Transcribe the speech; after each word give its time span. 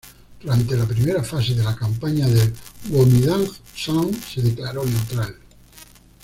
Durante 0.41 0.75
la 0.75 0.87
primera 0.87 1.21
fase 1.23 1.53
de 1.53 1.63
la 1.63 1.75
campaña 1.75 2.25
del 2.27 2.51
Guomindang, 2.87 3.47
Sun 3.75 4.11
se 4.15 4.41
declaró 4.41 4.83
neutral. 4.83 5.35